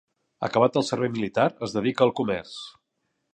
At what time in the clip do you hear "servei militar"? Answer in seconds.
0.87-1.45